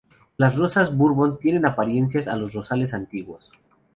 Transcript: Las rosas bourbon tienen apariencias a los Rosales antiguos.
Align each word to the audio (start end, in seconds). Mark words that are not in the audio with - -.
Las 0.37 0.55
rosas 0.55 0.97
bourbon 0.97 1.37
tienen 1.37 1.63
apariencias 1.67 2.27
a 2.27 2.35
los 2.35 2.53
Rosales 2.53 2.95
antiguos. 2.95 3.51